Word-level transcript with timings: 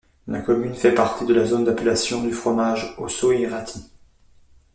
La 0.25 0.41
commune 0.41 0.73
fait 0.73 0.95
partie 0.95 1.27
de 1.27 1.33
la 1.35 1.45
zone 1.45 1.63
d'appellation 1.63 2.23
du 2.23 2.31
fromage 2.31 2.95
Ossau-Iraty. 2.97 3.83